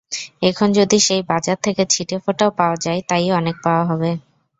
[0.41, 4.11] এখন যদি সেই বাজার থেকে ছিটেফোঁটাও পাওয়া যায়, তা-ই অনেক পাওয়া হবে।